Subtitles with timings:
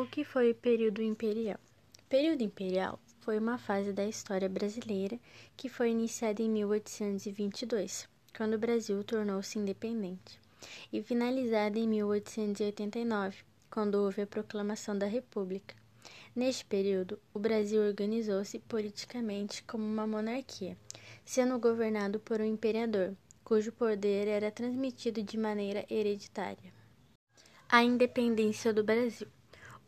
[0.00, 1.58] O que foi o período imperial?
[1.98, 5.20] O período imperial foi uma fase da história brasileira
[5.54, 10.40] que foi iniciada em 1822, quando o Brasil tornou-se independente,
[10.90, 15.76] e finalizada em 1889, quando houve a proclamação da República.
[16.34, 20.78] Neste período, o Brasil organizou-se politicamente como uma monarquia,
[21.26, 23.14] sendo governado por um imperador,
[23.44, 26.72] cujo poder era transmitido de maneira hereditária.
[27.68, 29.28] A independência do Brasil.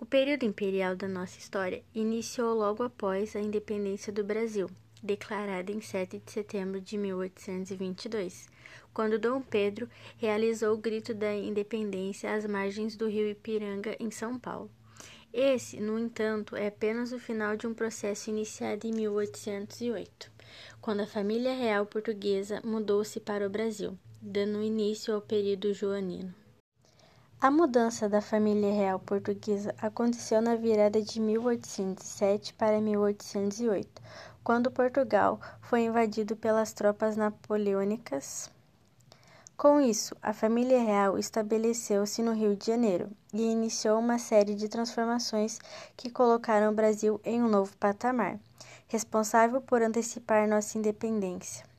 [0.02, 4.68] O período imperial da nossa história iniciou logo após a independência do Brasil,
[5.00, 8.48] declarada em 7 de setembro de 1822,
[8.92, 9.88] quando Dom Pedro
[10.18, 14.68] realizou o Grito da Independência às margens do rio Ipiranga, em São Paulo.
[15.32, 20.32] Esse, no entanto, é apenas o final de um processo iniciado em 1808,
[20.80, 26.41] quando a família real portuguesa mudou-se para o Brasil, dando início ao período joanino.
[27.42, 34.00] A mudança da família real portuguesa aconteceu na virada de 1807 para 1808,
[34.44, 38.48] quando Portugal foi invadido pelas tropas napoleônicas.
[39.56, 44.68] Com isso, a família real estabeleceu-se no Rio de Janeiro e iniciou uma série de
[44.68, 45.58] transformações
[45.96, 48.38] que colocaram o Brasil em um novo patamar,
[48.86, 51.71] responsável por antecipar nossa independência.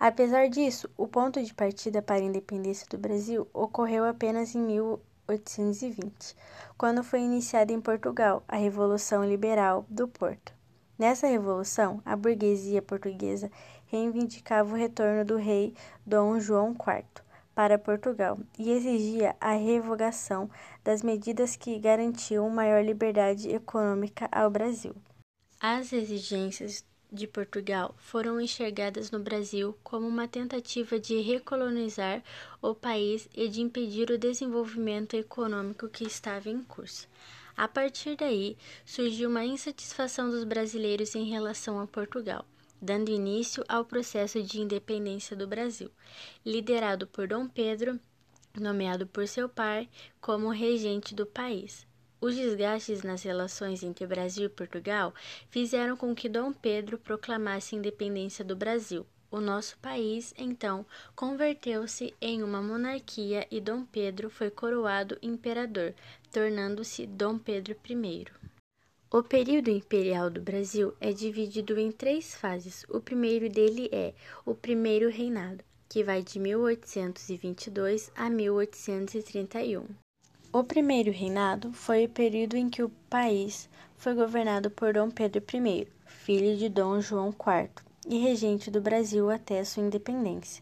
[0.00, 6.34] Apesar disso, o ponto de partida para a independência do Brasil ocorreu apenas em 1820,
[6.78, 10.54] quando foi iniciada em Portugal a Revolução Liberal do Porto.
[10.98, 13.50] Nessa revolução, a burguesia portuguesa
[13.88, 15.74] reivindicava o retorno do rei
[16.06, 17.04] Dom João IV
[17.54, 20.48] para Portugal e exigia a revogação
[20.82, 24.94] das medidas que garantiam maior liberdade econômica ao Brasil.
[25.60, 32.22] As exigências de Portugal foram enxergadas no Brasil como uma tentativa de recolonizar
[32.62, 37.08] o país e de impedir o desenvolvimento econômico que estava em curso.
[37.56, 42.44] A partir daí, surgiu uma insatisfação dos brasileiros em relação a Portugal,
[42.80, 45.90] dando início ao processo de independência do Brasil,
[46.46, 48.00] liderado por Dom Pedro,
[48.58, 49.88] nomeado por seu pai
[50.20, 51.89] como regente do país.
[52.20, 55.14] Os desgastes nas relações entre Brasil e Portugal
[55.48, 59.06] fizeram com que Dom Pedro proclamasse a independência do Brasil.
[59.30, 65.94] O nosso país, então, converteu-se em uma monarquia e Dom Pedro foi coroado imperador,
[66.30, 68.26] tornando-se Dom Pedro I.
[69.10, 72.84] O período imperial do Brasil é dividido em três fases.
[72.88, 74.12] O primeiro dele é
[74.44, 80.09] o Primeiro Reinado, que vai de 1822 a 1831.
[80.52, 85.40] O primeiro reinado foi o período em que o país foi governado por Dom Pedro
[85.54, 87.70] I, filho de Dom João IV
[88.04, 90.60] e regente do Brasil até sua independência.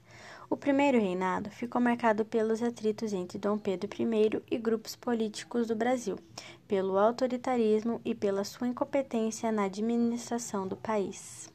[0.50, 5.74] O primeiro reinado ficou marcado pelos atritos entre Dom Pedro I e grupos políticos do
[5.74, 6.18] Brasil,
[6.66, 11.50] pelo autoritarismo e pela sua incompetência na administração do país.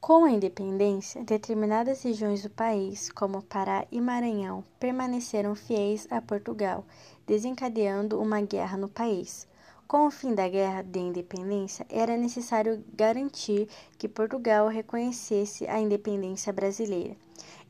[0.00, 6.84] Com a independência, determinadas regiões do país, como Pará e Maranhão, permaneceram fiéis a Portugal,
[7.26, 9.46] desencadeando uma guerra no país.
[9.86, 13.68] Com o fim da Guerra de Independência, era necessário garantir
[13.98, 17.16] que Portugal reconhecesse a independência brasileira.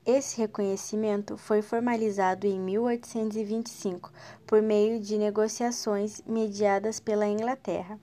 [0.07, 4.13] Esse reconhecimento foi formalizado em 1825
[4.47, 7.99] por meio de negociações mediadas pela Inglaterra.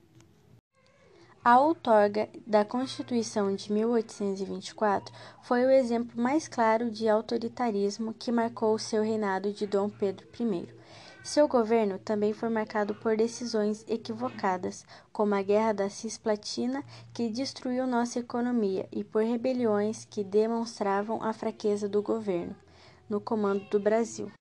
[1.44, 8.74] A outorga da Constituição de 1824 foi o exemplo mais claro de autoritarismo que marcou
[8.74, 10.81] o seu reinado de Dom Pedro I.
[11.24, 16.82] Seu governo também foi marcado por decisões equivocadas, como a Guerra da Cisplatina,
[17.14, 22.56] que destruiu nossa economia, e por rebeliões que demonstravam a fraqueza do governo
[23.08, 24.32] no comando do Brasil.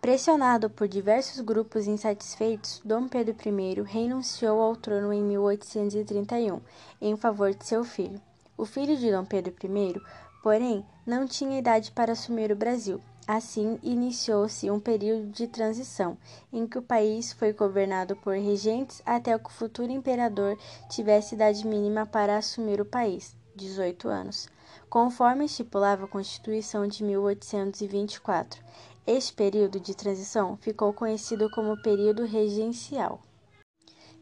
[0.00, 6.60] Pressionado por diversos grupos insatisfeitos, Dom Pedro I renunciou ao trono em 1831
[7.00, 8.20] em favor de seu filho.
[8.56, 10.00] O filho de Dom Pedro I,
[10.42, 13.00] porém, não tinha idade para assumir o Brasil.
[13.30, 16.16] Assim, iniciou-se um período de transição,
[16.50, 20.56] em que o país foi governado por regentes até que o futuro imperador
[20.88, 24.48] tivesse idade mínima para assumir o país, 18 anos,
[24.88, 28.64] conforme estipulava a Constituição de 1824.
[29.06, 33.20] Este período de transição ficou conhecido como período regencial.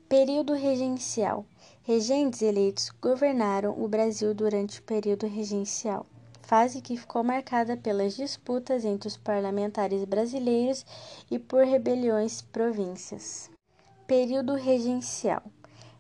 [0.09, 1.47] Período regencial.
[1.85, 6.05] Regentes eleitos governaram o Brasil durante o período regencial,
[6.47, 10.87] fase que ficou marcada pelas disputas entre os parlamentares brasileiros
[11.29, 13.51] e por rebeliões províncias.
[14.07, 15.43] Período regencial.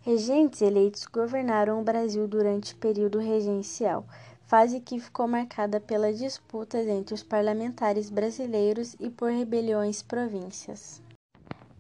[0.02, 4.06] Regentes eleitos governaram o Brasil durante o período regencial,
[4.44, 11.02] fase que ficou marcada pelas disputas entre os parlamentares brasileiros e por rebeliões províncias.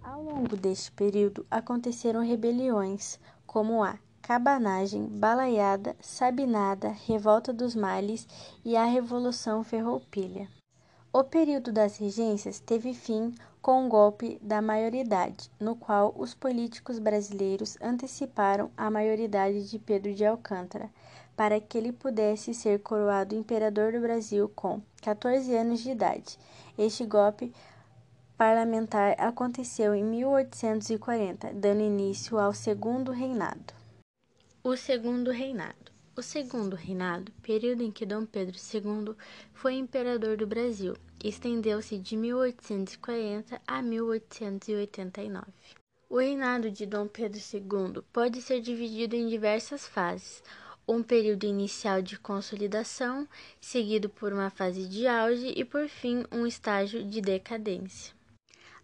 [0.02, 3.96] Ao longo deste período aconteceram rebeliões, como a
[4.26, 8.26] Cabanagem, Balaiada, Sabinada, Revolta dos Males
[8.64, 10.48] e a Revolução Ferroupilha.
[11.12, 13.32] O período das regências teve fim
[13.62, 20.12] com o golpe da maioridade, no qual os políticos brasileiros anteciparam a maioridade de Pedro
[20.12, 20.90] de Alcântara,
[21.36, 26.36] para que ele pudesse ser coroado imperador do Brasil com 14 anos de idade.
[26.76, 27.52] Este golpe
[28.36, 33.85] parlamentar aconteceu em 1840, dando início ao Segundo Reinado.
[34.68, 35.92] O Segundo Reinado.
[36.16, 39.14] O Segundo Reinado, período em que Dom Pedro II
[39.54, 45.46] foi imperador do Brasil, estendeu-se de 1840 a 1889.
[46.10, 50.42] O reinado de Dom Pedro II pode ser dividido em diversas fases.
[50.88, 53.28] Um período inicial de consolidação,
[53.60, 58.12] seguido por uma fase de auge e, por fim, um estágio de decadência.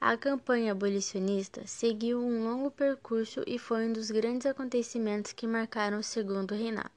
[0.04, 6.00] A campanha abolicionista seguiu um longo percurso e foi um dos grandes acontecimentos que marcaram
[6.00, 6.90] o segundo reinado.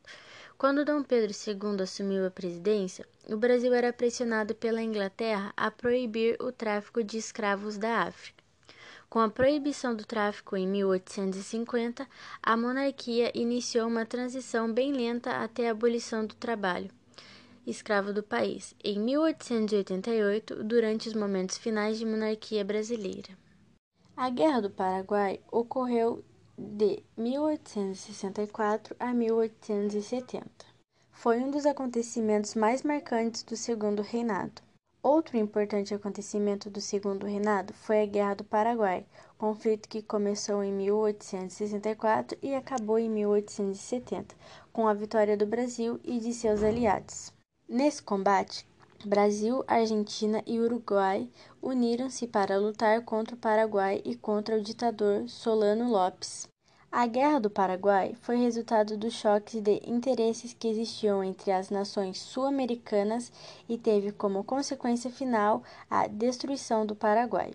[0.57, 6.35] Quando Dom Pedro II assumiu a presidência, o Brasil era pressionado pela Inglaterra a proibir
[6.41, 8.43] o tráfico de escravos da África.
[9.07, 12.07] Com a proibição do tráfico em 1850,
[12.41, 16.89] a monarquia iniciou uma transição bem lenta até a abolição do trabalho
[17.65, 23.29] escravo do país, em 1888, durante os momentos finais de monarquia brasileira.
[24.15, 26.23] A Guerra do Paraguai ocorreu
[26.57, 30.47] de 1864 a 1870.
[31.11, 34.61] Foi um dos acontecimentos mais marcantes do Segundo Reinado.
[35.03, 39.05] Outro importante acontecimento do Segundo Reinado foi a Guerra do Paraguai,
[39.37, 44.33] conflito que começou em 1864 e acabou em 1870,
[44.73, 47.34] com a vitória do Brasil e de seus aliados.
[47.67, 48.63] Nesse combate,
[49.03, 51.27] Brasil, Argentina e Uruguai
[51.59, 56.47] uniram-se para lutar contra o Paraguai e contra o ditador Solano Lopes.
[56.91, 62.19] A Guerra do Paraguai foi resultado dos choques de interesses que existiam entre as nações
[62.19, 63.31] sul-americanas
[63.67, 67.51] e teve como consequência final a destruição do Paraguai.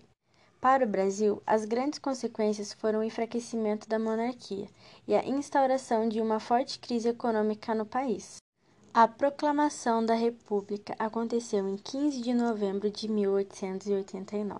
[0.59, 4.67] Para o Brasil, as grandes consequências foram o enfraquecimento da monarquia
[5.07, 8.40] e a instauração de uma forte crise econômica no país.
[8.93, 14.59] A proclamação da República aconteceu em 15 de novembro de 1889,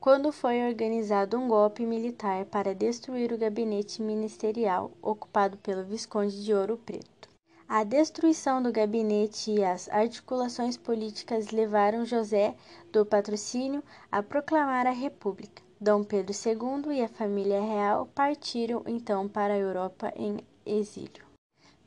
[0.00, 6.54] quando foi organizado um golpe militar para destruir o gabinete ministerial ocupado pelo Visconde de
[6.54, 7.28] Ouro Preto.
[7.68, 12.54] A destruição do gabinete e as articulações políticas levaram José
[12.90, 15.62] do Patrocínio a proclamar a República.
[15.78, 21.29] Dom Pedro II e a família real partiram então para a Europa em exílio.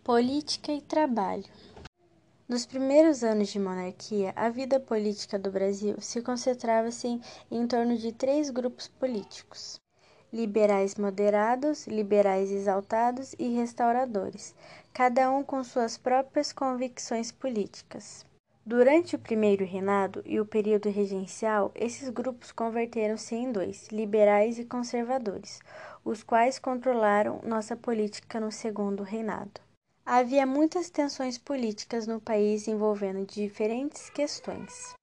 [0.06, 1.46] Política e trabalho.
[2.46, 7.96] Nos primeiros anos de monarquia, a vida política do Brasil se concentrava-se em, em torno
[7.96, 9.80] de três grupos políticos:
[10.32, 14.54] liberais moderados, liberais exaltados e restauradores,
[14.94, 18.26] cada um com suas próprias convicções políticas.
[18.66, 24.66] Durante o primeiro reinado e o período regencial, esses grupos converteram-se em dois, liberais e
[24.66, 25.62] conservadores,
[26.04, 29.62] os quais controlaram nossa política no segundo reinado.
[30.06, 34.94] Havia muitas tensões políticas no país envolvendo diferentes questões.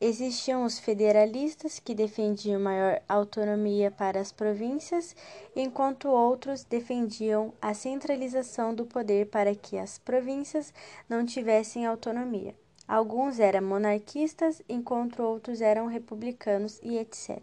[0.00, 5.14] Existiam os federalistas que defendiam maior autonomia para as províncias,
[5.54, 10.74] enquanto outros defendiam a centralização do poder para que as províncias
[11.08, 12.52] não tivessem autonomia.
[12.86, 17.40] Alguns eram monarquistas, enquanto outros eram republicanos e etc.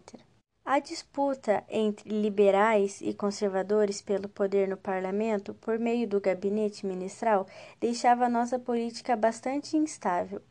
[0.68, 7.46] A disputa entre liberais e conservadores pelo poder no parlamento, por meio do gabinete ministral,
[7.78, 10.42] deixava nossa política bastante instável.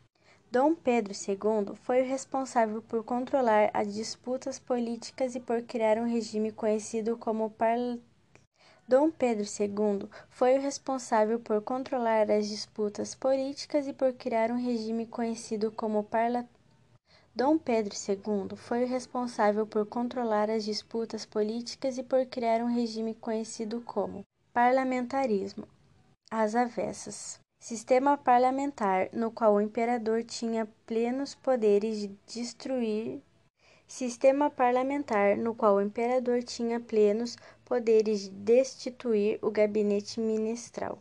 [0.49, 6.09] Dom Pedro II foi o responsável por controlar as disputas políticas e por criar um
[6.09, 7.77] regime conhecido como par...
[8.87, 14.65] Dom Pedro II foi o responsável por controlar as disputas políticas e por criar um
[14.65, 16.54] regime conhecido como parlamento
[17.35, 22.73] Dom Pedro II foi o responsável por controlar as disputas políticas e por criar um
[22.73, 24.23] regime conhecido como
[24.53, 25.67] parlamentarismo,
[26.31, 27.39] às avessas.
[27.59, 33.21] Sistema parlamentar no qual o imperador tinha plenos poderes de destruir
[33.87, 40.97] Sistema parlamentar no qual o imperador tinha plenos poderes de destituir o gabinete ministral.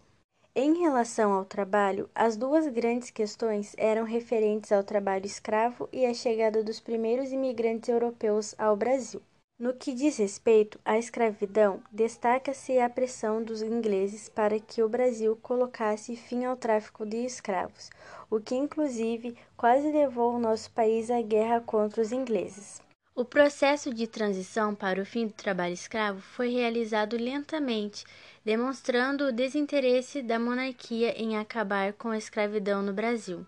[0.57, 6.15] Em relação ao trabalho, as duas grandes questões eram referentes ao trabalho escravo e à
[6.15, 9.21] chegada dos primeiros imigrantes europeus ao Brasil.
[9.59, 15.37] No que diz respeito à escravidão, destaca-se a pressão dos ingleses para que o Brasil
[15.43, 17.91] colocasse fim ao tráfico de escravos,
[18.31, 22.84] o que inclusive quase levou o nosso país à guerra contra os ingleses.
[23.17, 28.05] O processo de transição para o fim do trabalho escravo foi realizado lentamente,
[28.45, 33.47] demonstrando o desinteresse da monarquia em acabar com a escravidão no Brasil,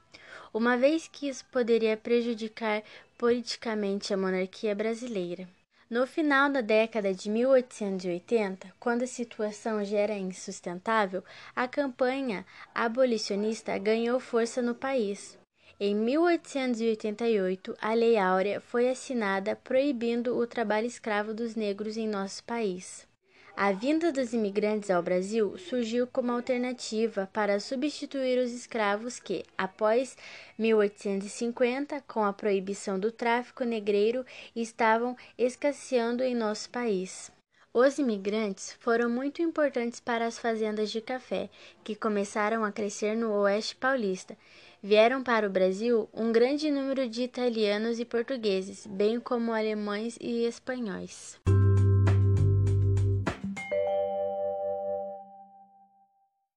[0.55, 2.85] uma vez que isso poderia prejudicar
[3.19, 5.49] politicamente a monarquia brasileira.
[5.91, 11.25] No final da década de 1880, quando a situação já era insustentável,
[11.57, 15.37] a campanha abolicionista ganhou força no país.
[15.79, 22.43] Em 1888, a Lei Áurea foi assinada proibindo o trabalho escravo dos negros em nosso
[22.45, 23.07] país.
[23.55, 30.17] A vinda dos imigrantes ao Brasil surgiu como alternativa para substituir os escravos que, após
[30.59, 37.31] 1850, com a proibição do tráfico negreiro, estavam escasseando em nosso país.
[37.79, 41.51] Os imigrantes foram muito importantes para as fazendas de café,
[41.85, 44.35] que começaram a crescer no oeste paulista.
[44.87, 50.45] Vieram para o Brasil um grande número de italianos e portugueses, bem como alemães e
[50.45, 51.41] espanhóis.